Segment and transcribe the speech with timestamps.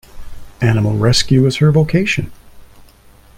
[0.61, 2.31] Animal rescue is her vocation.